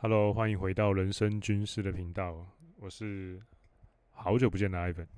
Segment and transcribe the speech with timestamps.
[0.00, 2.46] Hello，欢迎回到人生军事的频道，
[2.76, 3.42] 我是
[4.12, 5.08] 好久不见的 Ivan。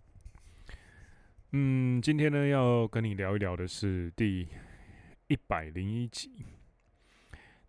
[1.53, 4.49] 嗯，今天呢要跟你聊一聊的是第
[5.27, 6.47] 一百零一集。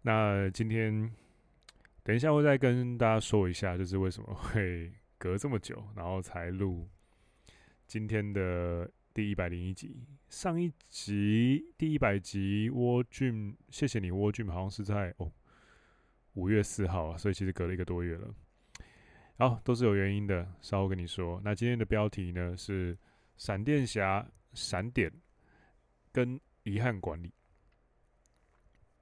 [0.04, 1.12] 那今天
[2.02, 6.88] 等一下我再跟大家说一下，就是为什么会隔这么久，然后才录
[7.88, 10.08] 今天的第一百零一集。
[10.30, 15.30] 上一集第一百集，沃俊，谢谢你，沃俊，好像是在哦。
[16.34, 18.34] 五月四号啊，所以其实隔了一个多月了。
[19.38, 21.42] 好，都是有原因的，稍后跟你说。
[21.44, 22.98] 那今天的标题呢是
[23.38, 25.12] “闪电侠闪点
[26.12, 27.34] 跟遗憾管理”。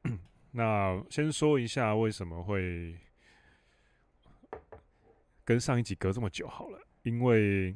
[0.52, 2.98] 那先说一下为什么会
[5.44, 7.76] 跟上一集隔这么久好了，因为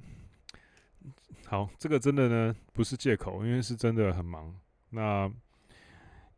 [1.46, 4.58] 好，这个真的呢不是借口，因为是真的很忙。
[4.90, 5.30] 那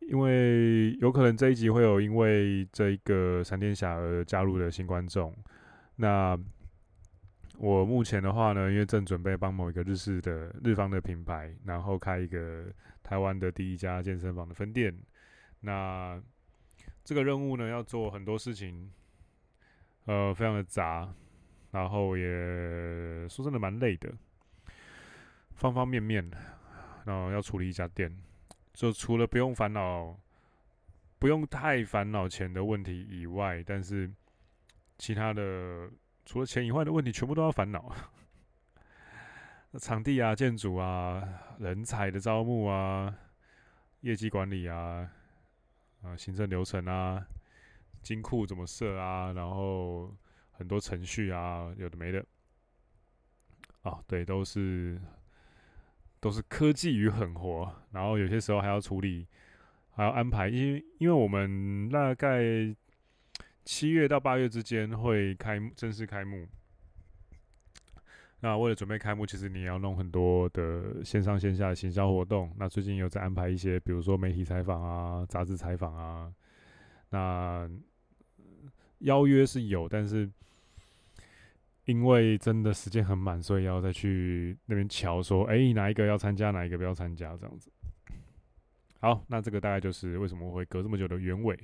[0.08, 5.34] 因为有可能这一集会有因为这一个闪电侠而加入的新观众，
[5.96, 6.38] 那
[7.58, 12.66] 我目前的话呢，因为正准备帮某一个日式的日方的品牌，然后开一个
[13.02, 14.96] 台湾的第一家健身房的分店，
[15.60, 16.22] 那
[17.02, 18.92] 这个任务呢要做很多事情，
[20.04, 21.12] 呃，非常的杂，
[21.72, 24.12] 然后也说真的蛮累的，
[25.54, 26.30] 方方面面，
[27.04, 28.16] 然后要处理一家店。
[28.76, 30.14] 就除了不用烦恼，
[31.18, 34.12] 不用太烦恼钱的问题以外，但是
[34.98, 35.90] 其他的
[36.26, 37.90] 除了钱以外的问题，全部都要烦恼。
[39.80, 41.26] 场地啊、建筑啊、
[41.58, 43.16] 人才的招募啊、
[44.02, 45.10] 业绩管理啊、
[46.02, 47.26] 啊行政流程啊、
[48.02, 50.14] 金库怎么设啊，然后
[50.50, 52.22] 很多程序啊，有的没的。
[53.80, 55.00] 啊，对，都是。
[56.26, 59.28] 都是科技与狠活，然后有些时候还要处理，
[59.92, 62.42] 还要安排，因为因为我们大概
[63.64, 66.44] 七月到八月之间会开，正式开幕。
[68.40, 72.52] 那为了准备开幕，其实你要弄很多的线上线下的行销活动。
[72.58, 76.34] 那最近有在安排一些，比如说媒体采访啊、杂志采访啊。
[77.10, 77.70] 那
[78.98, 80.28] 邀约是有，但是。
[81.86, 87.70] 因为真的时间很满，所以要再去那边瞧，说，哎，哪一个要参加，哪一个不要参加，这样子。
[88.98, 91.56] 好，那这个大概就是为什么会隔这么久的原委。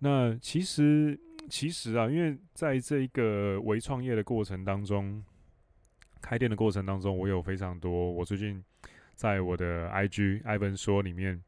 [0.00, 5.22] 那其实，其实啊，因为在这一个微创业的过程当中，
[6.20, 8.10] 开店的过程当中，我有非常多。
[8.10, 8.60] 我最近
[9.14, 11.40] 在我的 IG Ivan 说里面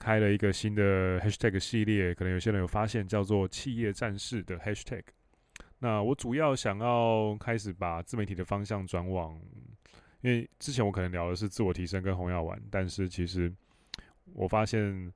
[0.00, 5.04] 开了一个新的 Hashtag 系列，可能有些人有发现，叫做“企业战士”的 Hashtag。
[5.80, 9.40] 那我主要想要开始把自媒体的方向转往，
[10.22, 13.54] 因为之前我可能聊的是自我提升跟红药丸，但是其实
[14.34, 15.12] 我发现，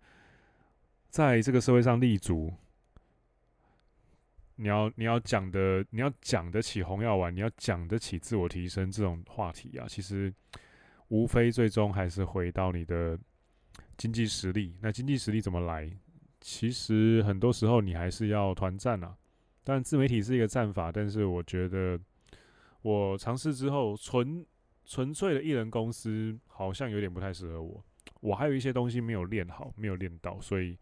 [1.09, 2.55] 在这个社会上立足，
[4.55, 10.33] 你要你要讲的，你要讲得起红药丸，你要讲得起自我提升这种话题啊，其实
[11.09, 13.19] 无非最终还是回到你的
[13.97, 14.77] 经济实力。
[14.81, 15.91] 那经济实力怎么来？
[16.41, 19.17] 其实很多时候你还是要团战啊。
[19.65, 21.99] 但自媒体是一个战法，但是我觉得
[22.83, 24.45] 我尝试之后，纯
[24.85, 27.85] 纯粹的艺人公司好像有点不太适合我。
[28.21, 30.77] 我还有一些东西没有练好，没有练到，所以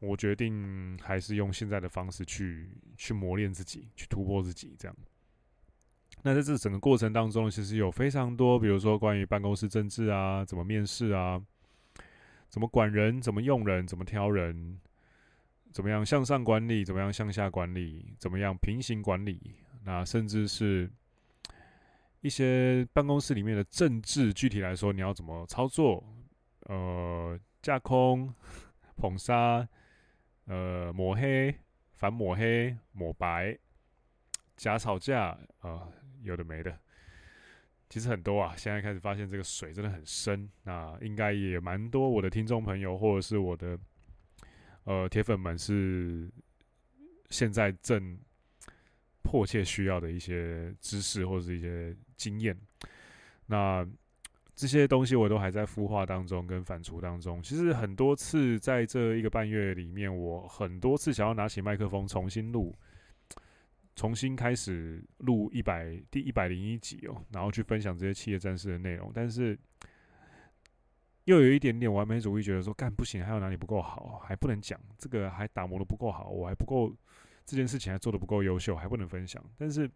[0.00, 4.74] 我决定还是用现在的方式去去磨练自己，去突破自己。
[4.78, 4.96] 这样。
[6.22, 11.40] 那在这整个过程当中，其实有非常多，比如说关于办公室政治啊，怎么面试啊，
[12.48, 14.80] 怎么管人，怎么用人，怎么挑人。
[15.70, 16.84] 怎么样向上管理？
[16.84, 18.14] 怎么样向下管理？
[18.18, 19.54] 怎么样平行管理？
[19.84, 20.90] 那甚至是
[22.20, 26.02] 一些办公室里面的政治，具体来说，你要怎么操作？
[26.62, 28.34] 呃，架空、
[28.96, 29.66] 捧杀、
[30.46, 31.54] 呃，抹黑、
[31.94, 33.56] 反抹黑、抹白、
[34.56, 35.92] 假吵架啊，呃，
[36.22, 36.76] 有的没的，
[37.88, 38.54] 其实很多啊。
[38.56, 43.78] 现在开始发现这个水真的很深，那应该也蛮多我的听众朋友，或者是我的。
[44.88, 46.32] 呃，铁粉们是
[47.28, 48.18] 现在正
[49.22, 52.56] 迫切需要的一些知识或者是一些经验。
[53.44, 53.86] 那
[54.54, 57.42] 这些东西我都还在孵化当中跟反刍当中。
[57.42, 62.74] 其实很多次在这一个半月里面，我很多次想要拿起麦克风重新录，
[63.94, 69.58] 重新开始录一百第一百零一集哦，然后去分享这些企业战士的内容，但是。
[71.28, 76.90] 又有一点点完美主义，觉得说干不行，还有哪里不够好，还不能讲这个，还打磨的不够好，我还不够
[77.44, 79.44] 这件事情还做的不够优秀，还不能分享。
[79.58, 79.90] 但是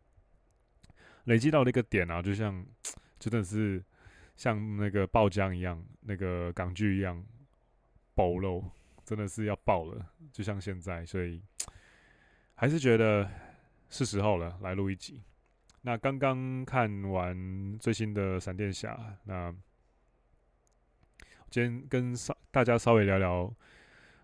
[1.25, 2.62] 累积到了一个点啊，就像
[3.19, 3.82] 真的是
[4.37, 7.25] 像那个爆浆一样，那个港剧一样
[8.14, 8.62] 爆漏，
[9.02, 11.06] 真的是要爆了，就像现在。
[11.06, 11.40] 所以
[12.55, 13.26] 还是觉得
[13.88, 15.23] 是时候了，来录一集。
[15.81, 19.50] 那刚刚看完最新的闪电侠，那
[21.52, 23.54] 今天跟稍大家稍微聊聊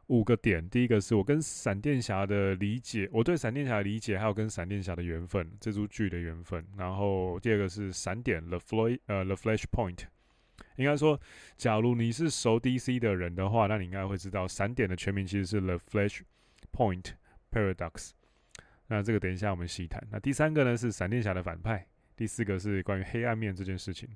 [0.07, 0.67] 五个点。
[0.71, 6.65] 第一个是我跟闪电侠的理解，我对闪电侠的理解，还有跟闪电侠的缘分，这出剧的缘分。
[6.79, 9.99] 然后第二个是闪点 The f l o y 呃 The Flashpoint，
[10.77, 11.21] 应该说，
[11.59, 17.13] 假如你是熟 DC 的人的话，那你应该会知道，闪点的全名其实是 The Flashpoint
[17.53, 18.13] Paradox。
[18.87, 20.03] 那这个等一下我们细谈。
[20.11, 21.87] 那第三个呢是闪电侠的反派，
[22.17, 24.09] 第四个是关于黑暗面这件事情，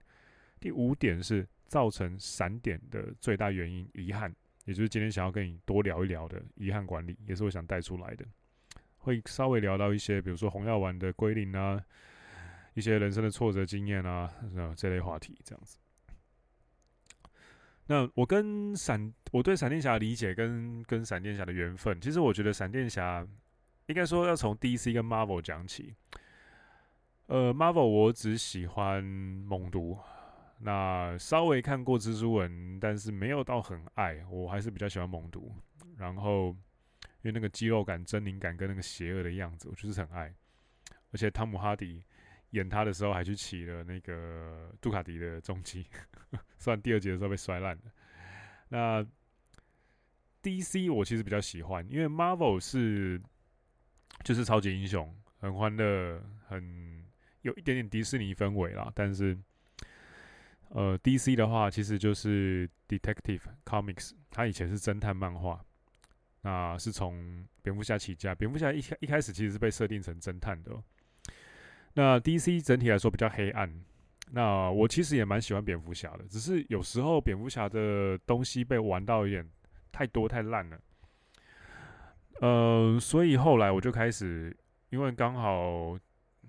[0.59, 4.31] 第五点是造成闪点的最大原因遗憾，
[4.67, 8.27] 也就是今天想要跟你多聊一聊的遗憾管理，也是我想带出来的。
[8.99, 11.83] 会稍微聊到一些，比如说红药丸的归零啊，
[12.75, 14.31] 一些人生的挫折经验啊，
[14.77, 15.79] 这类话题这样子。
[17.87, 23.27] 那我跟闪，我对闪电侠的理解跟跟闪电侠的缘分，其实我觉得闪电侠。
[23.87, 25.95] 应该说要从 DC 跟 Marvel 讲起。
[27.27, 29.99] 呃，Marvel 我只喜欢猛毒，
[30.62, 35.53] 那稍微看过蜘蛛人，但是没有到很爱，我还是比较喜欢猛毒。
[35.97, 36.49] 然后
[37.23, 40.32] 因为那个肌肉感、狰狞感跟那个邪恶的样子，我就是很爱。
[41.12, 42.03] 而且汤姆哈迪
[42.50, 45.87] 演他的时候还去骑了那个杜卡迪的重机，
[46.59, 47.82] 虽然第二集的时候被摔烂了。
[48.69, 49.06] 那
[50.43, 53.20] DC 我其实比较喜欢，因为 Marvel 是。
[54.25, 57.03] 就是超级英雄，很欢乐，很
[57.41, 58.93] 有一点点迪士尼氛围啦。
[58.94, 59.37] 但是，
[60.75, 65.63] 呃，DC 的话其实就是 Detective Comics，它以前是侦探漫画，
[66.41, 68.35] 那是从蝙蝠侠起家。
[68.35, 70.83] 蝙蝠侠一开一开始其实是被设定成侦探的喔。
[71.95, 73.71] 那 DC 整体来说比较黑暗。
[74.31, 79.47] 那我其实也蛮喜欢蝙蝠侠的，只是有时候蝙蝠侠的东西被玩到有点
[79.91, 80.81] 太多太烂了。
[82.41, 84.57] 呃，所以后来我就开始，
[84.89, 85.99] 因为刚好，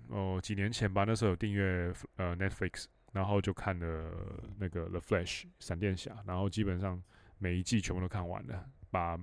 [0.08, 4.10] 哦、几年前吧，那时候有订阅呃 Netflix，然后就看了
[4.58, 7.02] 那个 The Flash 闪电侠，然后基本上
[7.38, 9.16] 每一季全部都看完了，把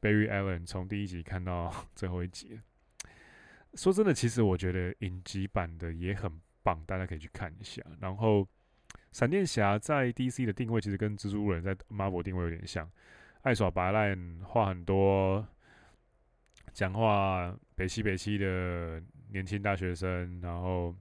[0.00, 2.60] Barry Allen 从第一集看到 最后一集。
[3.74, 6.30] 说真的，其实我觉得影集版的也很
[6.62, 7.82] 棒，大家可以去看一下。
[8.00, 8.46] 然后
[9.12, 12.88] 闪电侠在 DC 的定位其实跟蜘蛛人在 Marvel 定位有点像，
[13.40, 15.44] 爱耍白烂，话很多。
[16.72, 20.96] 讲话北西北西的年轻大学生，然后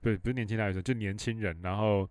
[0.00, 2.08] 不不是年轻大学生，就年轻人，然后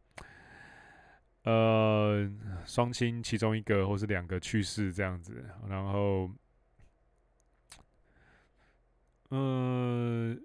[1.43, 2.29] 呃
[2.65, 6.31] 双亲其中一个或是两个去世这样子，然后
[9.29, 10.35] 呃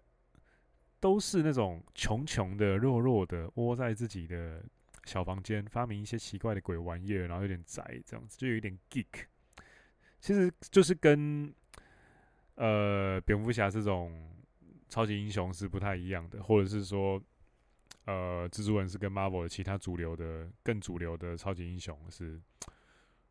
[1.01, 4.65] 都是那种穷穷的、弱弱的，窝在自己的
[5.05, 9.25] 小房间，发明一些奇怪的鬼玩意儿，然后有点宅这样子，就有一点 geek，
[10.21, 11.55] 其实就是跟。
[12.57, 14.31] 呃，蝙蝠侠这种
[14.89, 17.21] 超级英雄是不太一样的，或者是说，
[18.05, 22.41] 呃，蜘蛛人是跟 Marvel 的其他主流的、更主流的超级英雄是，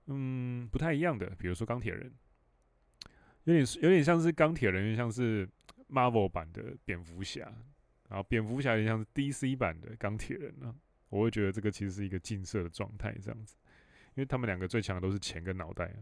[0.07, 1.29] 嗯，不太一样的。
[1.37, 2.11] 比如说钢铁人，
[3.43, 5.47] 有点有点像是钢铁人，像是
[5.89, 7.41] Marvel 版的蝙蝠侠，
[8.09, 10.73] 然后蝙蝠侠有点像是 DC 版的钢铁人啊。
[11.09, 13.55] 我会觉得这个其实是一个近色的状态，这样子，
[14.15, 15.97] 因为他们两个最强的都是钱跟脑袋啊。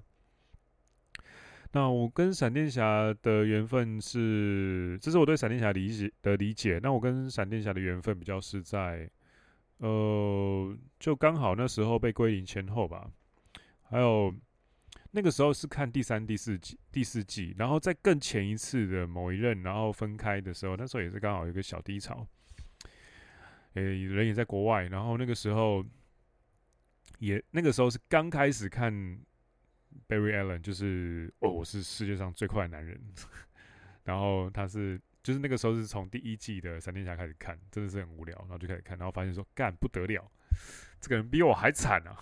[1.73, 6.77] 那我跟闪电侠的缘分是，这是我对闪电侠理解的理解。
[6.83, 9.09] 那我跟闪电侠的缘分比较是在，
[9.77, 13.09] 呃，就刚好那时候被归零前后吧。
[13.83, 14.35] 还有
[15.11, 22.27] 那个时候是看第三、第四季、第四季，然后在更前一次的某一任，然后分开的时候，那时候也是刚好有一个小低潮。
[23.75, 25.85] 诶，人也在国外，然后那个时候
[27.19, 29.17] 也那个时候是刚开始看。
[30.07, 32.99] Barry Allen 就是哦，我是世界上最快的男人。
[34.03, 40.29] 然后他是，就是那个时候是从第一季的闪电侠开始看，真的是很无聊，然后就开始看，然后发现说干不得了，
[40.99, 42.17] 这个人比我还惨啊。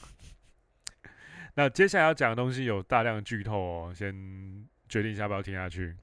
[1.56, 5.96] 那接下来要讲的东西有大量剧透哦，先决定一下要不要听下去。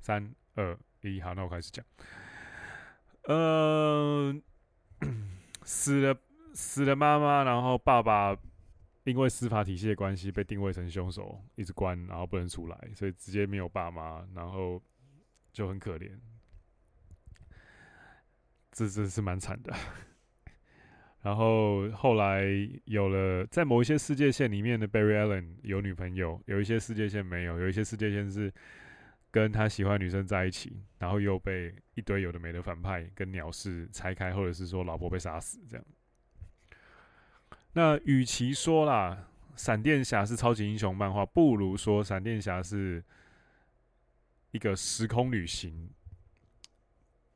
[0.00, 1.84] 三二一，好，那我开始讲。
[3.28, 4.42] 嗯、
[5.64, 6.16] 死了
[6.52, 8.36] 死了妈妈，然后爸爸。
[9.04, 14.82] 因为司法体系的关系，被定位成凶手，一直关，然后不能出来，所以直接没有爸妈，然后
[15.52, 16.10] 就很可怜。
[18.72, 19.72] 这这是蛮惨的。
[21.22, 22.44] 然后后来
[22.86, 28.52] 有了，在某一些世界线里面的 Barry Allen 有女朋友，有一些世界线没有，有一些世界线是
[29.30, 35.86] 跟他喜欢女生在一起，然后又被一堆有的没的反派跟鸟事拆开，或者是说老婆被杀死这样。
[37.74, 43.04] 那与其说啦，闪电侠是超级英雄漫画，不如说闪电侠是
[44.52, 45.90] 一个时空旅行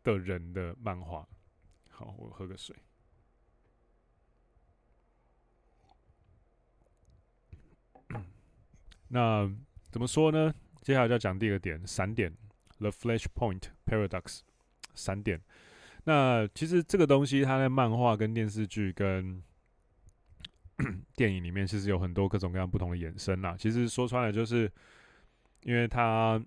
[0.04, 1.26] 的人的漫画。
[1.90, 2.76] 好，我喝个水。
[9.09, 9.50] 那
[9.90, 10.54] 怎么说呢？
[10.83, 12.33] 接下来就要讲第二个点，闪点
[12.78, 14.42] ，The Flashpoint Paradox，
[14.95, 15.42] 闪点。
[16.04, 19.42] 那其实这个东西，它在漫画、跟电视剧、跟
[21.16, 23.56] 电影里面，其实有很多各种各样不同的衍生啦。
[23.58, 24.70] 其实说穿了，就是
[25.62, 26.40] 因为他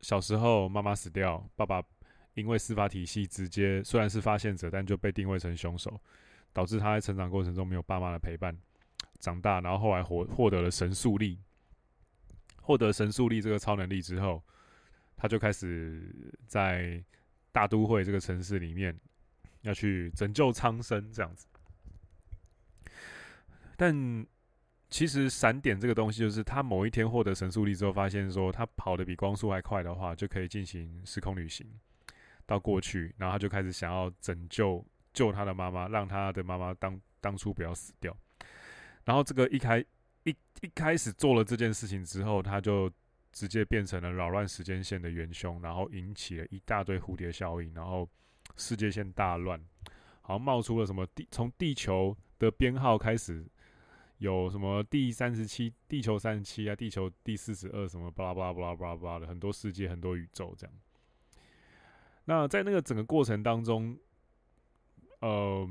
[0.00, 1.82] 小时候妈妈死掉，爸爸
[2.34, 6.00] 因为司法体系直接虽然是发现者，但就被定位成凶手，
[6.52, 8.56] 导致他在成长过程中没有爸妈的陪伴，
[9.18, 11.38] 长大，然后后来获获得了神速力。
[12.62, 14.42] 获得神速力这个超能力之后，
[15.16, 17.02] 他就开始在
[17.50, 18.94] 大都会这个城市里面
[19.62, 21.47] 要去拯救苍生这样子。
[23.78, 24.26] 但
[24.90, 31.66] 其实闪点这个东西，就是他某一天获得神速力之后，发现说他跑得比光速还快的话，就可以进行时空旅行
[32.44, 38.14] 到过去，然后他就开始想要拯救救他的妈妈，让他的妈妈当当初不要死掉。
[39.04, 39.82] 然后这个一开。
[40.24, 42.90] 一一开始做了这件事情之后，他就
[43.32, 48.06] 直接变成了扰乱时间线的元凶，然后引起了一大堆蝴蝶效应，然后
[48.54, 49.58] 世界线大乱，
[50.20, 53.46] 好像冒出了什么地从地球的编号开始
[54.18, 60.76] 有什么第三十七地球三十七啊，地球第四十二什么巴拉巴拉巴拉巴拉巴拉的很多世界很多宇宙这样。
[62.26, 63.98] 那在那个整个过程当中，
[65.20, 65.68] 呃。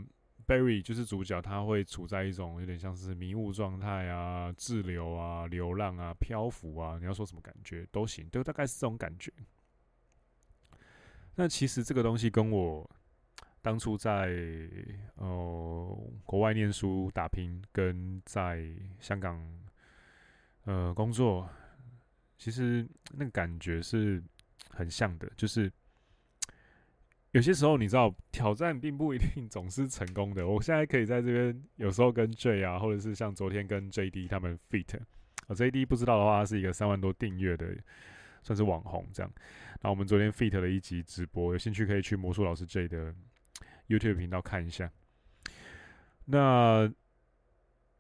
[0.48, 9.30] Barry 就是主角，他会处在一种有点像是迷雾状态啊、滞留啊、流浪啊、漂浮啊，你要说什么感觉都行，都大概是这种感觉。
[11.36, 12.90] 那其实这个东西跟我
[13.62, 14.30] 当初在
[15.16, 18.68] 呃国外念书打拼，跟在
[19.00, 19.42] 香港
[20.66, 21.50] 呃工作，
[22.38, 24.24] 其实那个感觉是
[24.70, 25.72] 很像的，就是。
[27.32, 30.48] 有些时候，你知道挑战并不一定总是成功的。
[30.48, 34.98] 我现在可以在这边，有时候跟 J 啊，或者是像昨天跟 JD 他们 feat，
[35.46, 37.76] 啊 JD 不知道的话，他是一个三万多订阅的，
[38.42, 39.32] 算是网红这样。
[39.82, 43.14] 那我们昨天 feat 了一集直播，有兴趣可以去魔术老师 J 的
[43.88, 44.92] YouTube 频道看一下。
[46.26, 46.92] 那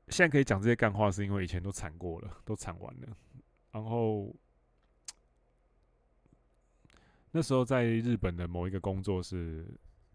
[0.07, 3.17] 现在可以讲这些干话，是因为以前都惨过了，都惨完了，
[3.71, 4.35] 然后。
[7.29, 9.67] 那时候在日本的某一个工作是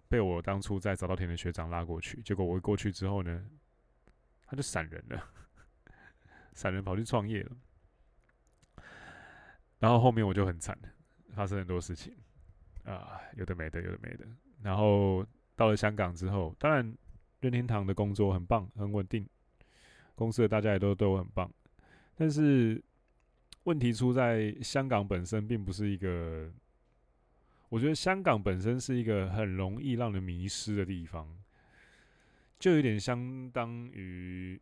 [0.09, 3.49] 被我当初在早稻田的学长拉过去，结果我一过去之后呢，
[4.47, 5.31] 他就闪人了，
[6.55, 7.57] 闪人跑去创业了，
[9.79, 10.77] 然后后面我就很惨，
[11.33, 12.17] 发生很多事情
[12.85, 14.27] 啊，有的没的，有的没的。
[14.61, 15.25] 然后
[15.57, 16.97] 到了香港之后，当然
[17.41, 19.27] 任天堂的工作很棒，很稳定，
[20.15, 21.51] 公司的大家也都对我很棒，
[22.15, 22.83] 但是
[23.65, 26.51] 问题出在香港本身并不是一个。
[27.69, 31.27] 我觉得香港本身是一个很容易让人迷失的地方，
[32.59, 34.61] 就有点相当于，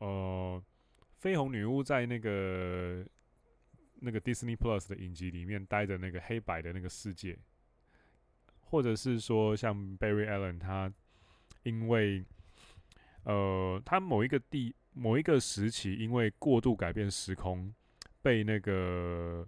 [0.00, 0.62] 呃，
[1.18, 3.02] 绯红女巫在那个
[4.00, 7.38] 那个 Disney Plus 的影集里面待的那个黑白的那个世界，
[8.70, 10.92] 或者是说像 Barry Allen 他
[11.64, 12.24] 因为，
[13.24, 17.74] 呃，他某一个地某一个时期因为过度改变时空，
[18.22, 19.46] 被那个。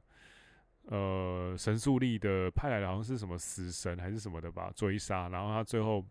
[0.87, 6.05] 呃，神速力的派来的好像是什么死神还是什么的吧，追杀，然后他最后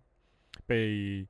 [0.66, 1.28] 被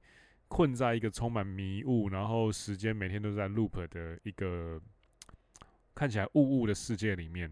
[0.47, 4.79] 困在一个充满迷雾，然后时间每天都在 loop 的一个
[5.95, 7.51] 看起来雾雾的世界里面。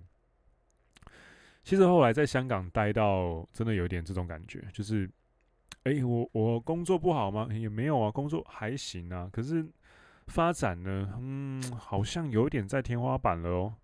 [1.63, 5.08] 其实后来在香港待到真的有点这种感觉，就是，
[5.84, 7.48] 哎、我我工作不好吗？
[7.51, 9.30] 也没有啊，工作还行啊。
[9.32, 9.63] 可是
[10.28, 13.75] 发展呢，嗯，好像有点在天花板了哦。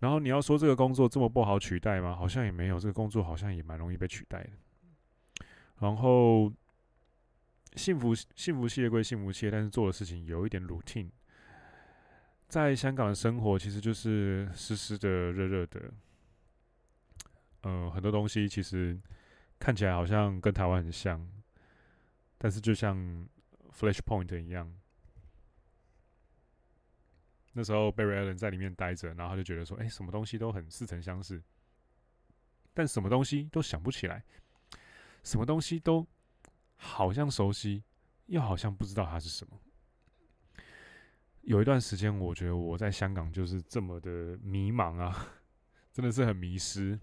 [0.00, 2.14] 然后你要说这个工作这么不好取代吗？
[2.14, 5.44] 好像也没有，这个工作好像也蛮容易被取代的。
[5.80, 6.52] 然后
[7.74, 11.08] 幸福幸福企业归幸福企业，但是做的事情有一点 routine。
[12.48, 15.92] 在香港的生活其实就是湿湿的、热热的。
[17.62, 18.98] 嗯、很多东西其实
[19.58, 21.26] 看起来好像跟台湾很像，
[22.38, 22.96] 但是就像
[23.72, 24.72] Flashpoint 一样。
[27.54, 31.42] 那时候，Barry Allen 在里面待着，然后他就觉得说：“哎、什么东西都很似曾相识，
[32.72, 34.24] 但什么东西都想不起来，
[35.22, 36.06] 什么东西都
[36.76, 37.84] 好像熟悉，
[38.26, 39.60] 又好像不知道它是什么。”
[41.42, 45.34] 有一段时间，我觉得我在香港就是这么的迷茫啊，
[45.92, 46.98] 真的是很迷失，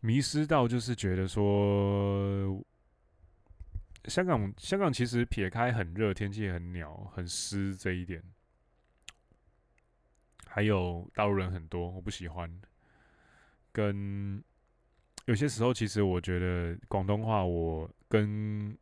[0.00, 2.64] 迷失到就是觉得说，
[4.06, 8.22] 香港香港其实撇开很热、天气很鸟、很湿这一点。
[10.46, 12.50] 还有大陆人很多，我不喜欢。
[13.72, 14.42] 跟
[15.26, 18.76] 有些时候，其实我觉得广东话，我跟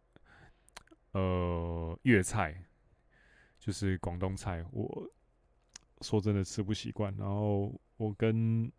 [1.13, 2.65] 呃粤菜，
[3.59, 5.11] 就是广东菜，我
[6.01, 7.15] 说真的吃不习惯。
[7.19, 8.73] 然后我跟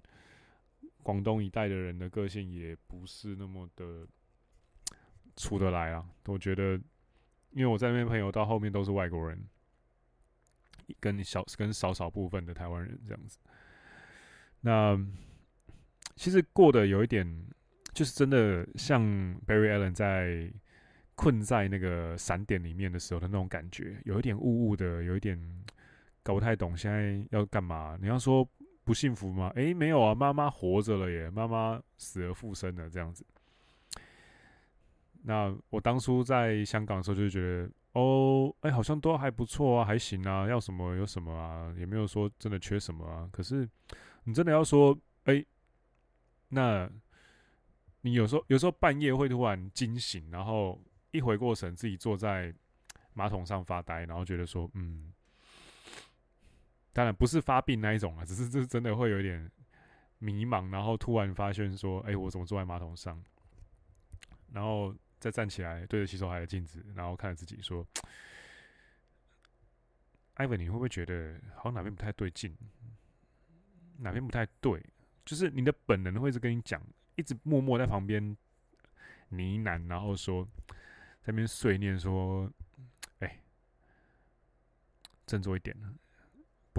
[1.09, 4.07] 广东一带的人的个性也不是那么的
[5.35, 6.05] 处得来啊。
[6.27, 6.73] 我觉得，
[7.51, 9.43] 因为我在那边朋友到后面都是外国人。
[10.99, 13.37] 跟小跟少少部分的台湾人这样子，
[14.61, 14.97] 那
[16.15, 17.23] 其实过得有一点，
[17.93, 18.99] 就是真的像
[19.45, 20.51] Barry Allen 在
[21.13, 25.39] 困在那个闪点里面的时候的那种感觉，有一点雾雾的，有一点
[26.23, 27.95] 搞不太懂现在要干嘛。
[28.01, 28.49] 你要说
[28.89, 29.51] 不幸福吗？
[29.53, 33.23] 诶，没有啊，妈妈活着了耶，妈妈死而复生了这样子。
[35.21, 37.69] 那我当初在香港的时候，就觉得。
[37.93, 43.29] 哦，哎，好像都还不错啊，还行啊，要什么有什么啊，也没有说真的缺什么啊。
[43.31, 43.69] 可是
[44.23, 45.45] 你真的要说，哎，
[46.47, 46.89] 那
[48.01, 50.81] 你有时候有时候半夜会突然惊醒，然后
[51.11, 52.51] 一回过神，自己坐在
[53.13, 55.11] 马桶上发呆，然后觉得说，嗯，
[56.93, 59.51] 当然不是发病那一种啊，只是这真的会有点
[60.17, 63.23] 迷茫，然后突然发现说，哎，我怎么坐在马桶上？
[64.53, 64.95] 然后。
[65.19, 67.85] 再站起来，对着洗手台的镜子，然后看着自己说
[70.35, 72.55] 艾文你会不会觉得好像哪边不太对劲？
[73.97, 74.81] 哪边不太对？
[75.25, 76.81] 就是你的本能会一直跟你讲，
[77.17, 78.25] 一直默默在旁边
[79.27, 82.49] 呢喃，然后说，在那边碎念说
[83.19, 83.41] ：‘哎、
[85.25, 85.75] 振作一点，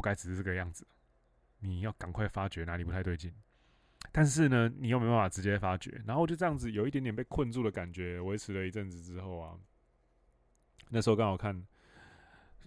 [0.00, 0.86] 不该只是这个样子，
[1.58, 3.30] 你要赶快发觉哪里不太对劲。’”
[4.10, 9.54] 但是呢，你又没办法直接发觉，然后就这样子有一点点被困住的感觉，维持了一阵子之后啊，
[10.88, 11.54] 那时候刚好看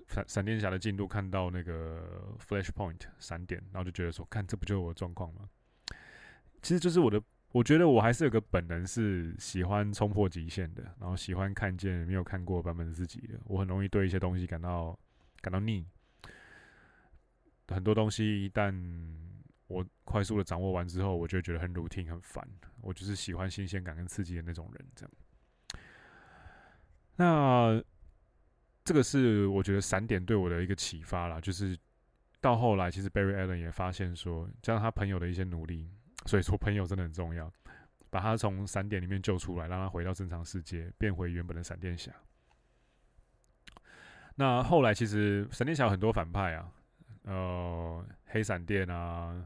[0.08, 5.50] 闪闪电侠的进度，看到那个 Flashpoint 闪点，然后就觉得说，看这不就是我的状况吗？
[6.62, 7.20] 其实就是我的，
[7.52, 14.98] 我觉得我还是有个本能是喜欢冲破极限的，然后喜欢看见没有看过版本自己的，我很容易对一些东西感到
[15.42, 15.84] 感到腻，
[17.70, 18.74] 很多东西一旦。
[19.68, 22.48] 我快速的掌握完之后，我就觉得很 routine 很烦。
[22.82, 25.12] 我就是喜欢新鲜感跟刺激的那种人，这样。
[27.16, 27.84] 那
[28.84, 31.76] 这个是我觉得闪点对我的一个启发啦，就是
[32.40, 35.90] 到后来，其实 Barry Allen 也发现说，加上他朋友的一些努力，
[36.28, 37.52] 所以说朋友真的很重要，
[38.12, 42.12] 把他从闪点里面救出来，让他回到正常世界，变回原本的闪电侠。
[44.36, 46.72] 那后来其实闪电侠有很多反派啊。
[47.24, 49.46] 呃，黑闪电啊，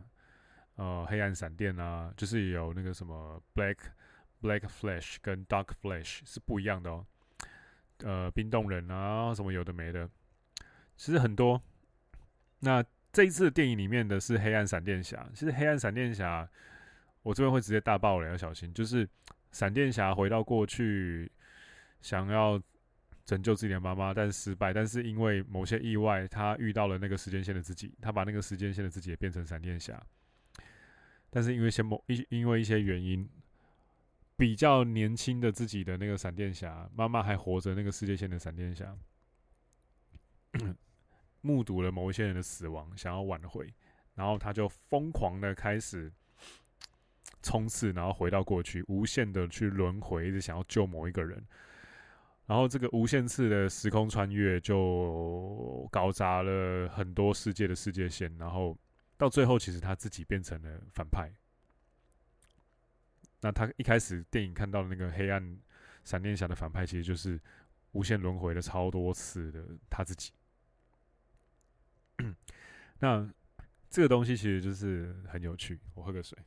[0.76, 3.78] 呃，黑暗闪电啊，就是有那个什么 Black
[4.42, 7.06] Black Flash 跟 Dark Flash 是不一样的哦。
[8.00, 10.10] 呃，冰冻人啊，什么有的没的，
[10.96, 11.62] 其实很多。
[12.60, 16.50] 那这一次电影里面的是黑暗闪电侠，其实黑暗闪电侠，
[17.22, 18.74] 我这边会直接大爆雷，要小心。
[18.74, 19.08] 就是
[19.52, 21.32] 闪电侠回到过去，
[22.02, 22.62] 想要。
[23.28, 24.72] 拯救自己的妈妈，但失败。
[24.72, 30.02] 但是因为某些意外，他遇到了那个时间线的自己，他把那个时间线的自己也变成闪电侠。
[31.30, 33.30] 但是因为一些某一因为一些原因，
[34.38, 38.96] 比较年轻的自己的那个闪电侠妈妈还活着，那个世界线的闪电侠
[41.42, 43.68] 目睹了某一些人的死亡，想要挽回，
[44.16, 46.10] 然后他就疯狂的开始
[47.44, 51.46] 冲刺，然后回到过去，无限的去轮回，一直想要救某一个人。
[52.48, 58.78] 然后这个无限次的时空穿越就搞砸了很多世界的世界线，然后
[59.18, 61.30] 到最后其实他自己变成了反派。
[63.42, 65.60] 那他一开始电影看到的那个黑暗
[66.04, 67.40] 闪电侠的反派，其实就是
[67.92, 70.32] 无限轮回了超多次的他自己。
[73.00, 73.30] 那
[73.90, 75.78] 这个东西其实就是很有趣。
[75.96, 76.38] 我喝个水。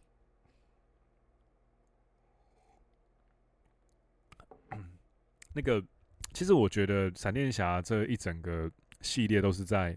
[5.60, 5.86] 那个，
[6.32, 8.70] 其实我觉得闪电侠这一整个
[9.02, 9.94] 系列都是在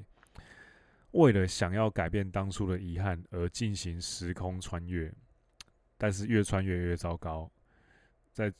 [1.12, 5.10] 为了想要改变当初的遗憾而进行时空穿越，
[5.97, 7.49] 但是越穿越越糟糕，
[8.34, 8.52] 在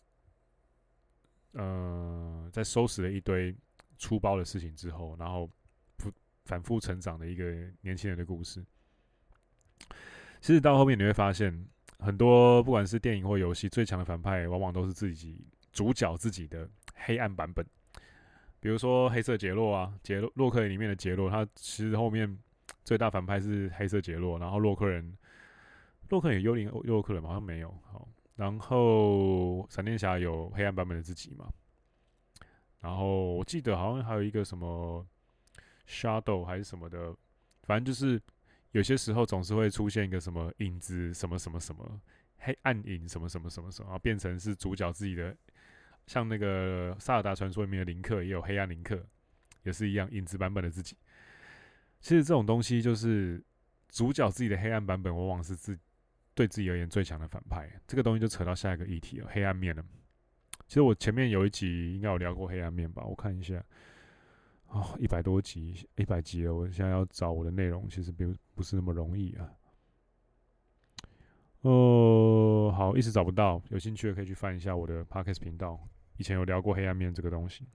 [1.52, 3.54] 呃在收拾了一堆
[3.98, 5.50] 粗暴的事情之后，然后
[5.98, 6.10] 不
[6.46, 7.44] 反复成长的一个
[7.82, 8.63] 年轻人的故事。
[10.39, 11.68] 其实到后面你会发现，
[12.00, 16.70] 很多不管是电影或游戏，最强的反派往往都是自己主角自己的。
[16.93, 17.65] 黑暗版本，
[18.60, 22.38] 比如说黑色杰洛啊，杰洛洛克人里面的杰洛，他其实后面
[22.84, 25.17] 最大反派是黑色杰洛，然后洛克人，
[26.10, 27.29] 洛克有幽灵洛克人吗？
[27.29, 27.69] 好像没有。
[27.91, 31.47] 好，然后闪电侠有黑暗版本的自己嘛，
[32.79, 35.06] 然后我记得好像还有一个什么
[35.88, 37.15] Shadow 还是什么的，
[37.63, 38.21] 反正就是
[38.71, 42.01] 有些时候总是会出现一个什么影子，什么什么什么
[42.38, 45.36] 黑暗影，什么什么什么什么，然后变成是主角自己的，
[46.08, 49.06] 像那个《萨尔达传说》里面的林克也有黑暗林克，
[49.63, 50.98] 也是一样影子版本的自己。
[52.00, 53.44] 其实这种东西就是
[53.89, 55.78] 主角自己的黑暗版本，往往是自
[56.34, 57.70] 对自己而言最强的反派。
[57.88, 59.84] 这个东西就扯到下一个议题了，黑暗面了。
[60.68, 63.04] 其实我前面有一集应该有聊过黑暗面吧？
[63.06, 63.63] 我看一下。
[64.68, 66.56] 哦，一百多集，一百集了。
[66.56, 69.48] 我现在要找我的内容，其实并不是那么容易啊。
[71.63, 73.62] 哦、好，一直找不到。
[73.69, 75.80] 有兴趣的可以去翻一下我的 Podcast 频道，
[76.17, 77.65] 以前有聊过黑暗面这个东西。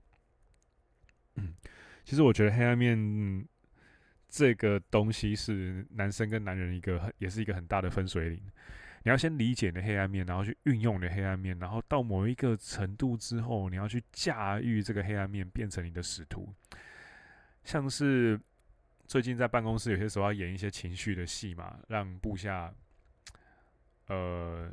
[1.35, 1.55] 嗯，
[2.03, 3.47] 其实我觉得黑暗面
[4.27, 8.39] 这个东西是男生跟男人一个，也是一个很大的分水岭。
[9.03, 16.53] 你要先理解你的黑暗面，然后去运用你的黑暗面，然后到某一个程度之后，你要去驾驭这个黑暗面，变成你的使徒。
[17.63, 18.39] 像是
[19.07, 22.71] 最近在办公室，有些时候要演一些情绪的戏嘛，让部下
[24.09, 24.69] 呃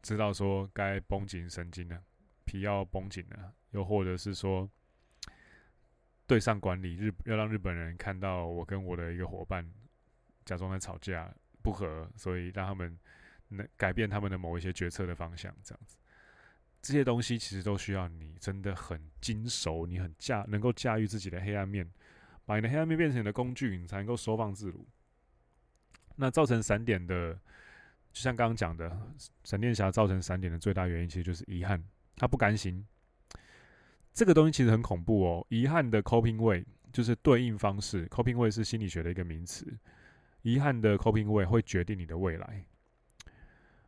[0.00, 2.02] 知道说该绷紧神经了，
[2.44, 4.70] 皮要绷紧了，又或者是说
[6.26, 9.68] 对上管理日要让日本人看到我跟我的一个伙伴
[10.44, 12.98] 假装在吵架不和，所以让他们
[13.48, 15.96] 能改变他们的某一些决策的方向，这样子。
[16.80, 21.88] 这些东西其实都需要你真的很精熟，你很驾能够驾驭自己的黑暗面，
[22.44, 24.84] 把你的黑暗面变成你的工具，你才能够收放自如。
[26.16, 27.38] 那造成闪点的，
[28.12, 28.94] 就像刚刚讲的，
[29.44, 31.82] 闪电侠造成闪点的最大原因，其实就是遗憾，
[32.16, 32.86] 他不甘心。
[34.12, 39.66] 这个东西其实很恐怖哦，遗憾的 coping way 就是对应方式，coping way 是心理学的一个名词，
[40.42, 42.64] 遗憾的 coping way 会决定你的未来。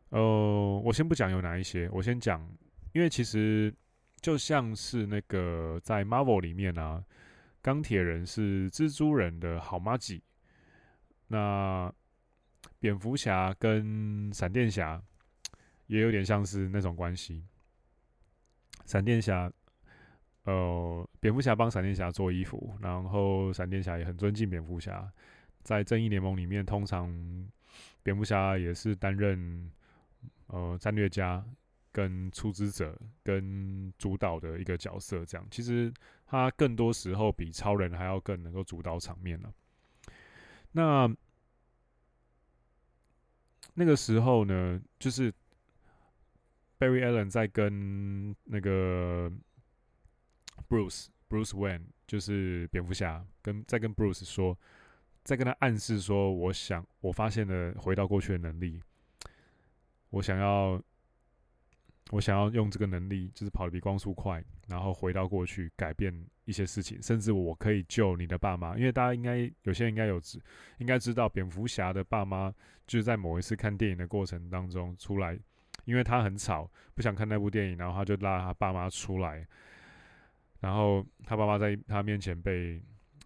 [0.09, 2.49] 呃，我先不讲有哪一些，我先讲。
[2.93, 3.75] 因为其实
[4.21, 7.05] 就像是那个在 Marvel 里面啊，
[7.61, 10.23] 钢铁人是蜘蛛人的好妈吉，
[11.27, 11.93] 那
[12.85, 15.03] 蝙蝠侠跟闪电侠
[15.87, 17.43] 也有点像是那种关系。
[18.85, 19.51] 闪电侠，
[20.43, 25.11] 呃，蝙蝠侠帮闪电侠做衣服，然后闪电侠也很尊敬蝙蝠侠。
[25.63, 27.09] 在正义联盟里面，通常
[28.03, 29.73] 蝙蝠侠也是担任
[30.49, 31.43] 呃战略家。
[31.91, 35.91] 跟出资者、跟主导的一个角色，这样其实
[36.27, 39.55] 他更多时候比超人还要更能够主导场面了。
[40.73, 41.09] 那
[43.75, 45.33] 那个时候呢，就是
[46.79, 49.31] Barry Allen 在跟那个
[50.69, 54.59] Bruce Bruce Wayne，就是蝙蝠侠，跟在跟 Bruce 说，
[55.23, 58.81] 在跟他暗示说，我想我发现了回到过去的能力，
[60.11, 60.83] 我想要。
[62.15, 68.79] 我想要用这个能力，就是跑得比光速快，然后回到过去改变一些事情，甚至我可以救你的爸妈。
[68.79, 70.41] 因为大家应该有些人应该有知，
[70.79, 72.55] 应该知道蝙蝠侠的爸妈
[72.87, 75.37] 就是在某一次看电影的过程当中出来，
[75.87, 79.45] 因为他很吵，不想看那部电影，然后他就拉他爸妈出来，
[80.61, 82.81] 然后他爸妈在他面前被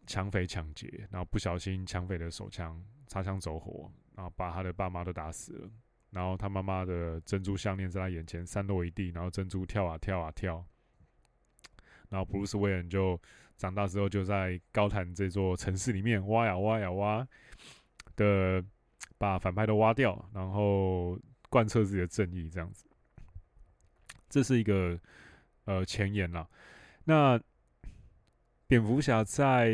[0.07, 5.71] 抢匪抢劫，然后不小心抢匪的手枪擦枪走火，然后把他的爸妈都打死了。
[6.11, 10.65] 然后他妈妈的珍珠项链在他眼前散落一地，然后珍珠跳啊跳啊跳。
[12.09, 13.21] 然后布鲁斯威恩就
[13.57, 17.29] 长大之后就在高谭这座城市里面挖呀挖呀挖
[18.17, 18.65] 的，
[19.19, 21.19] 把反派都挖掉，然后
[21.51, 22.87] 贯彻自己的正义，这样子。
[24.29, 24.99] 这是一个
[25.65, 26.49] 呃前言啦。
[27.05, 27.41] 那
[28.67, 29.71] 蝙蝠侠在。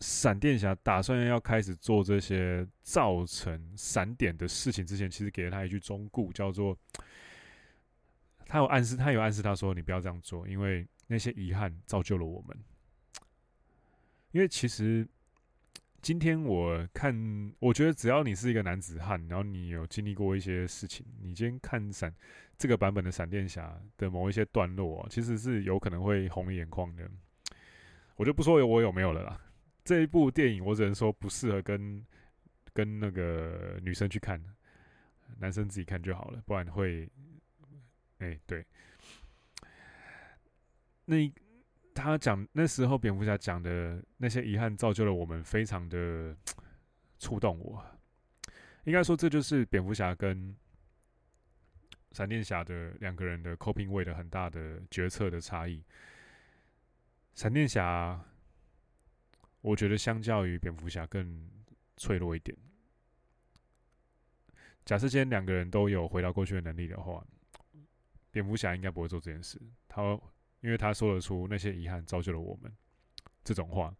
[0.00, 6.76] 闪电侠打算要开始做这些造成闪点的事情之前，其实给了他一句忠告，叫做
[8.46, 12.56] 他有暗示，他有暗示他说：“你不要这样做，因为那些遗憾造就了我们。”
[14.32, 15.08] 因为其实
[16.02, 22.14] 今天我看，我觉得只要你是一个男子汉，然后你有经历过一些事情，你今天看闪
[22.58, 27.10] 这个版本的闪电侠的某一些段落啊，其实是有可能会红眼眶的。
[28.16, 29.40] 我就不说我有没有了啦。
[29.86, 32.04] 这一部电影，我只能说不适合跟
[32.72, 34.42] 跟那个女生去看，
[35.38, 37.08] 男生自己看就好了，不然会，
[38.18, 38.66] 哎、欸，对。
[41.04, 41.32] 那
[41.94, 46.36] 他讲那时候蝙蝠侠讲的那些遗憾，造就了我们，非常的
[47.20, 47.80] 触动我。
[48.82, 50.52] 应该说，这就是蝙蝠侠跟
[52.10, 55.80] 闪电侠的两个人的 coping way 的很大的决策的差异。
[57.34, 58.20] 闪电侠。
[59.66, 61.50] 我觉得相较于蝙蝠侠更
[61.96, 62.56] 脆弱一点。
[64.84, 67.26] 假设今天两个人都有回到过去的能力的话，
[68.30, 69.60] 蝙蝠侠应该不会做这件事。
[69.88, 70.16] 他
[70.60, 72.72] 因为他说得出那些遗憾造就了我们
[73.42, 73.92] 这种话。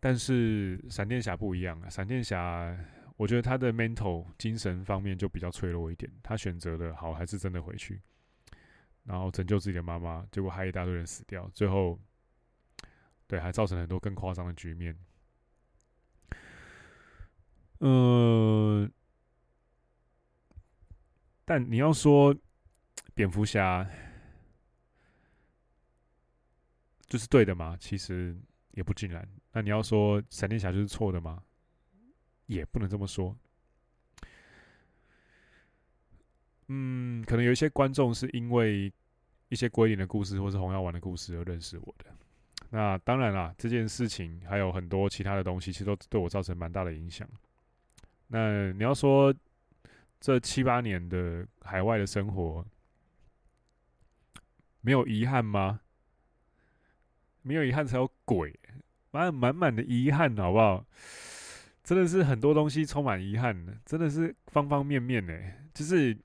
[0.00, 2.74] 但是闪电侠不一样啊，闪电侠
[3.18, 8.00] 我觉得他的 mental 精神方面就比较脆弱一点，他选择的好还是真的回去，
[9.04, 12.00] 然后拯救自己的妈妈，结果害一大堆人死掉，最后
[13.30, 14.98] 对还造成很多更夸张的局面。
[17.78, 18.90] 嗯、
[21.44, 22.36] 但你要说
[23.14, 23.88] 蝙蝠侠
[27.06, 27.76] 就是对的吗？
[27.78, 28.36] 其实
[28.72, 29.26] 也不尽然。
[29.52, 31.40] 那你要说闪电侠就是错的吗？
[32.46, 33.38] 也不能这么说。
[36.66, 38.92] 嗯，可能有一些观众是因为
[39.48, 42.06] 一些归零的故事或是红药丸的故事而认识我的。
[42.70, 47.28] 那当然啦，这件事情还有很多其他的东西，其实都对我造成蛮大的影响。
[48.28, 49.34] 那你要说
[50.20, 52.64] 这七八年的海外的生活
[54.80, 55.80] 没有遗憾吗？
[57.42, 58.58] 没有遗憾才有鬼，
[59.10, 60.86] 满满满的遗憾，好不好？
[61.82, 65.32] 真的是很多东西充满遗憾的，真的是方方面面呢。
[65.74, 66.16] 就是，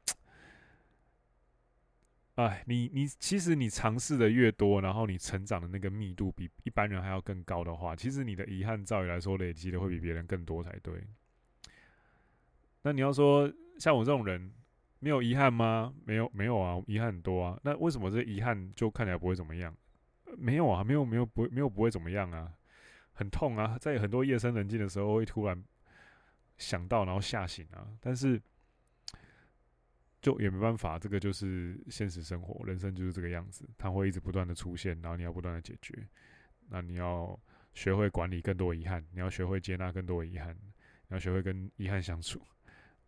[2.36, 11.02] 哎，你你其实你尝试的越多，然后你成长的那个密度比一般人还要更高的话，其实你的遗憾照理来说累积的会比别人更多才对。
[12.82, 14.52] 那你要说像我这种人
[15.00, 15.93] 没有遗憾吗？
[16.04, 17.60] 没有，没有啊，遗憾很多啊。
[17.63, 19.74] 那为什么这遗憾就看起来不会怎么样？
[20.38, 22.52] 没有啊，没有，没有，不，没有不会怎么样啊。
[23.13, 25.63] 很痛啊，在很多夜深人静的时候会突然
[26.58, 27.88] 想到，然后吓醒啊。
[28.02, 28.41] 但是
[30.26, 35.94] 就也没办法，这个就是现实生活，人生就是这个样子，它会一直不断的出现，然后你要不断的解决。
[36.68, 37.40] 那你要
[37.76, 42.42] 学会管理更多遗憾，你要学会接纳更多遗憾，你要学会跟遗憾相处。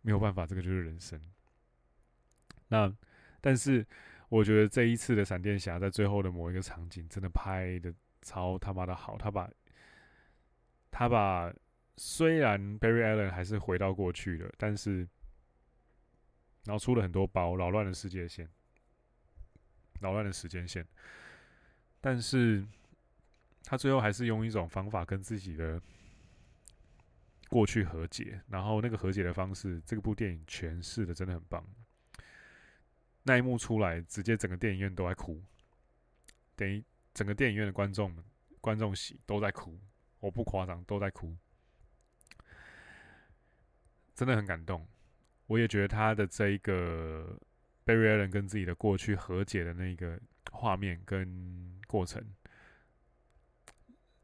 [0.00, 1.20] 没有办法，这个就是人生。
[2.68, 2.96] 那，
[3.40, 3.84] 但是
[4.28, 9.18] 我觉得这一次的闪电侠在最后的某一个场景，真的拍的超他妈的好。
[9.18, 9.50] 他把，
[10.92, 11.52] 他把
[11.96, 15.04] 虽然 Barry Allen 还是回到过去了，但是，
[16.68, 18.46] 然后出了很多包，扰乱了世界线，
[20.00, 20.86] 扰乱了时间线。
[21.98, 22.62] 但是，
[23.64, 25.80] 他最后还是用一种方法跟自己的。
[27.50, 31.66] 过去和解，然后那个和解的方式，这部电影诠释的真的很棒。
[33.22, 35.42] 那一幕出来，直接整个电影院都在哭，
[36.54, 38.14] 等于整个电影院的观众、
[38.60, 39.80] 观众席都在哭，
[40.20, 41.34] 我不夸张，都在哭，
[44.14, 44.86] 真的很感动。
[45.48, 47.36] 我也觉得他的这一个
[47.84, 50.20] Barry Allen 跟自己的过去和解的那个
[50.52, 51.26] 画面跟
[51.86, 52.22] 过程，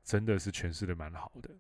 [0.05, 1.51] 真的是诠释的蛮好的。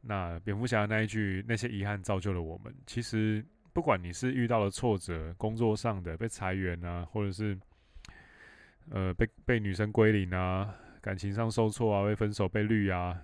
[0.00, 7.56] 那蝙蝠侠那一句“那些遗憾造就了我们”，其实不管你是遇到了挫折，工作上的被裁员啊，或者是
[8.90, 13.22] 呃被被女生归零啊，感情上受挫啊，被分手被绿啊，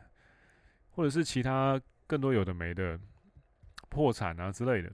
[0.90, 3.00] 或者是其他更多有的没的
[3.88, 4.92] 破产啊之类的，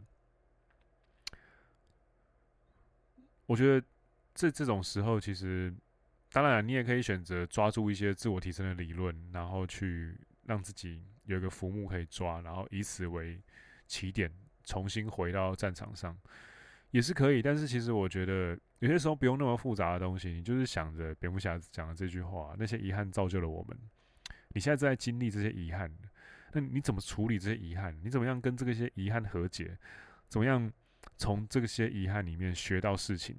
[3.46, 3.87] 我觉得
[4.35, 5.74] 这这种时候，其实
[6.31, 11.02] 当然你也可以选择抓住一些自我提升的理论，然后去让自己。
[11.26, 13.40] 有一个浮木可以抓，然后以此为
[13.87, 14.28] 起点，
[14.64, 16.18] 重新回到战场上，
[16.90, 17.40] 也是可以。
[17.40, 23.78] 但是其实我觉得有些时候不用那么复杂的东西，你就是想着蝙蝠侠讲的这句话：那些遗憾造就了我们。
[24.48, 25.88] 你现在正在经历这些遗憾，
[26.52, 27.98] 那你怎么处理这些遗憾？
[28.02, 29.78] 你怎么样跟这个些遗憾和解？
[30.28, 30.70] 怎么样
[31.16, 33.36] 从这些遗憾里面学到事情？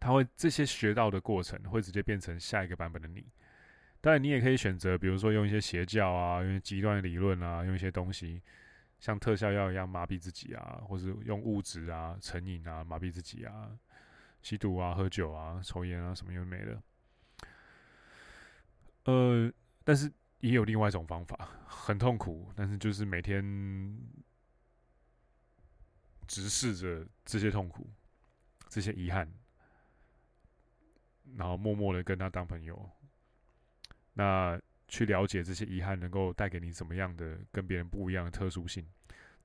[0.00, 3.24] 他会这些学到的过程，会直接变成下一个版本的你。
[4.00, 8.42] 当然，你也可以选择，比如说用一些邪教啊，用一些极端的理论啊，用一些东西，
[9.00, 13.70] 像特效药一样麻痹自己啊，或者用物质啊、成瘾啊麻痹自己啊，
[14.42, 16.82] 吸毒啊、喝酒啊、抽烟啊，什么又没了。
[19.04, 19.50] 呃，
[19.84, 20.12] 但是
[20.44, 23.42] 也有另外一种方法，很痛苦，但是就是每天
[26.26, 27.88] 直视着这些痛苦、
[28.68, 29.26] 这些遗憾，
[31.36, 32.90] 然后默默的跟他当朋友。
[34.12, 38.86] 那去了解这些遗憾能够带给你怎么样的跟别人不一样的特殊性，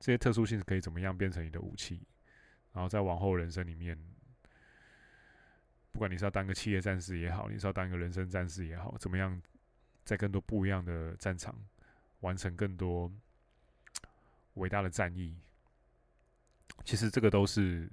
[0.01, 2.05] 这些特殊性可以怎么样变成你的武器，
[2.73, 3.97] 然后在往后人生里面，
[5.93, 9.41] 不管你是要当个企业战士也好，你是要当一个人生战士也好，怎么样
[10.09, 11.55] 在更多不一样的战场
[12.21, 13.11] 完成更多
[14.55, 15.37] 伟大的战役，
[16.83, 17.89] 其实这个都是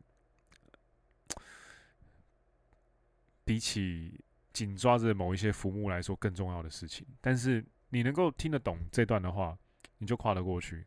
[3.44, 4.20] 比起。
[4.52, 9.54] 紧抓着某一些浮木来说更重要的事情，但是你能够听得懂这段的话，
[9.98, 10.82] 你就跨得过去。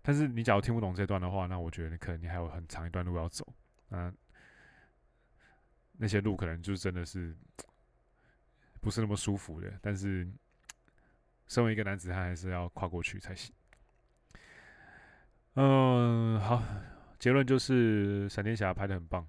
[0.00, 3.44] 但是你假如听不懂这段的话，那我觉得你可能你还有很长一段路要走。
[3.88, 4.16] 嗯，
[5.94, 7.36] 那些路可能就真的是
[8.80, 9.76] 不是那么舒服的。
[9.82, 10.30] 但是，
[11.50, 13.52] 身为一个男子汉，还是要跨过去才行。
[15.54, 16.62] 嗯，好，
[17.18, 19.26] 结论就是闪电侠拍得很棒。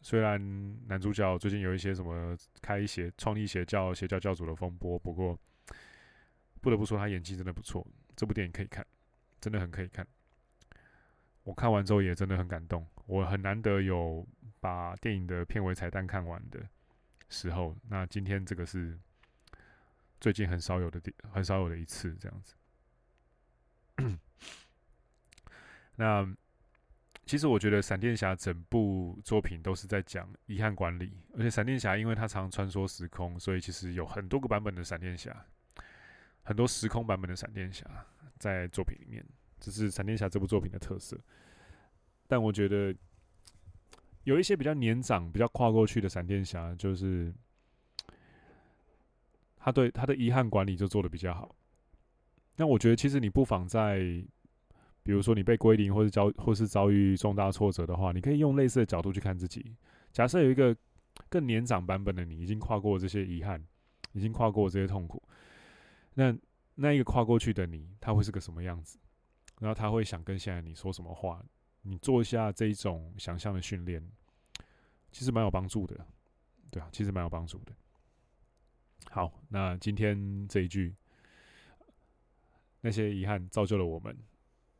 [0.00, 0.40] 虽然
[0.88, 5.38] 男主角最近有一些什么开邪创立邪教、邪教教主的风波，不过
[6.60, 7.86] 不得不说他演技真的不错。
[8.16, 8.84] 这部电影可以看，
[9.40, 10.04] 真的很可以看。
[11.44, 12.84] 我看完之后也真的很感动。
[13.06, 14.26] 我很难得有
[14.58, 16.58] 把电影的片尾彩蛋看完的
[17.28, 18.98] 时候，那今天这个是
[20.22, 22.54] 最近很少有的电，很少有的一次这样子。
[25.96, 26.24] 那
[27.26, 35.44] 其实我觉得闪电侠整部作品都是在讲遗憾管理，而且闪电侠因为他常穿梭时空，所以其实有很多个版本的闪电侠，
[36.44, 37.84] 很多时空版本的闪电侠
[38.38, 39.26] 在作品里面。
[39.58, 41.18] 这是闪电侠这部作品的特色，
[42.28, 42.94] 但我觉得
[44.22, 47.34] 有一些比较年长、比较跨过去的闪电侠，就是
[49.64, 51.54] 他对他的遗憾管理就做的比较好。
[52.56, 54.00] 那我觉得，其实你不妨在，
[55.04, 59.76] 比如说你被归零，或是遭或是遭遇重大挫折的话，你可以用类似的角度去看自己。
[60.10, 60.76] 假设有一个
[61.28, 63.64] 更年长版本的你，已经跨过这些遗憾，
[64.12, 65.22] 已经跨过这些痛苦，
[66.14, 66.36] 那
[66.74, 68.98] 那一个跨过去的你，他会是个什么样子？
[69.60, 71.40] 然后他会想跟现在你说什么话？
[71.82, 74.04] 你做一下这一种想象的训练，
[75.10, 76.06] 其实蛮有帮助的，
[76.70, 77.72] 对啊，其实蛮有帮助的。
[79.10, 80.94] 好，那今天这一句，
[82.80, 84.16] 那些遗憾造就了我们，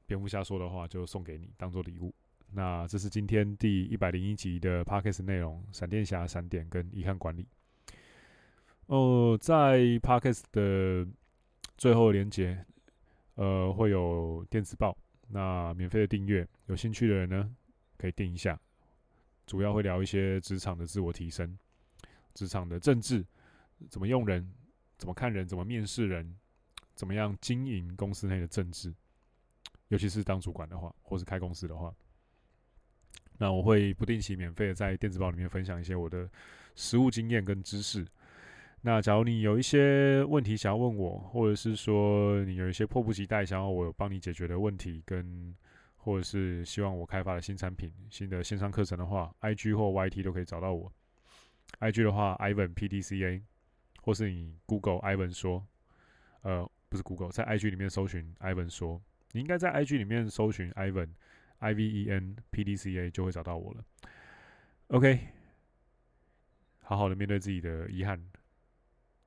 [0.07, 2.15] 蝙蝠侠说的话就送给你，当做礼物。
[2.51, 7.47] 那这是今天第一百零一集的 Podcast 内容：闪电侠、闪点跟遗憾管理。
[8.87, 11.07] 哦，在 Podcast 的
[11.77, 12.65] 最后连接。
[13.35, 14.95] 呃，会有电子报，
[15.29, 17.57] 那免费的订阅，有兴趣的人呢，
[17.97, 18.61] 可以订一下。
[19.47, 21.59] 主要会聊一些职场的自我提升，
[22.35, 23.25] 职场的政治，
[23.91, 24.53] 怎么用人，
[24.99, 26.37] 怎么看人，怎么面试人，
[26.95, 28.95] 怎么样经营公司内的政治，
[29.89, 31.95] 尤其是当主管的话，或是开公司的话，
[33.39, 36.31] 那我会不定期免费的在电子报里面分享一些我的
[36.75, 38.07] 实务经验跟知识。
[38.83, 45.55] 那假如你有一些问题想要问我，或者是说你有一些迫不及待想要我帮你解决的问题，跟
[45.97, 50.93] 或者是希望我开发的新产品、新的线上课程的话，IG 或 YT 都可以找到我。
[51.79, 53.43] IG 的话，Ivan PDCA，
[54.03, 55.67] 或是你 Google Ivan 说，
[56.43, 61.09] 呃，不是 Google，在 IG 里面搜寻 Ivan 说，你应该在 IG 里面搜寻 Ivan
[61.61, 63.85] I V E N PDCA 就会找到我了。
[64.89, 65.29] OK，
[66.83, 68.23] 好好的面对自己的遗憾。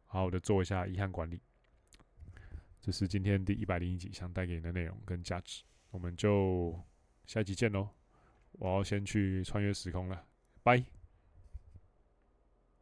[0.07, 1.41] 好好的做一下遗憾管理，
[2.79, 6.79] 这是今天第一百零一集想带给你的内容跟价值，我们就
[7.25, 7.89] 下一集见喽！
[8.53, 10.25] 我要先去穿越时空了，
[10.63, 10.94] 拜。